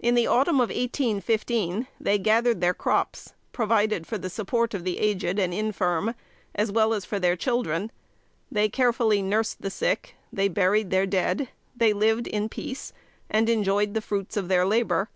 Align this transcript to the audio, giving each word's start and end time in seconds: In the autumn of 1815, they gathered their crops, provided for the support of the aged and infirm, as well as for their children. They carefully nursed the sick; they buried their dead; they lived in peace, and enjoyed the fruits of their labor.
In 0.00 0.16
the 0.16 0.26
autumn 0.26 0.56
of 0.56 0.70
1815, 0.70 1.86
they 2.00 2.18
gathered 2.18 2.60
their 2.60 2.74
crops, 2.74 3.32
provided 3.52 4.08
for 4.08 4.18
the 4.18 4.28
support 4.28 4.74
of 4.74 4.82
the 4.82 4.98
aged 4.98 5.38
and 5.38 5.54
infirm, 5.54 6.16
as 6.52 6.72
well 6.72 6.92
as 6.92 7.04
for 7.04 7.20
their 7.20 7.36
children. 7.36 7.92
They 8.50 8.68
carefully 8.68 9.22
nursed 9.22 9.62
the 9.62 9.70
sick; 9.70 10.16
they 10.32 10.48
buried 10.48 10.90
their 10.90 11.06
dead; 11.06 11.48
they 11.76 11.92
lived 11.92 12.26
in 12.26 12.48
peace, 12.48 12.92
and 13.30 13.48
enjoyed 13.48 13.94
the 13.94 14.00
fruits 14.02 14.36
of 14.36 14.48
their 14.48 14.66
labor. 14.66 15.10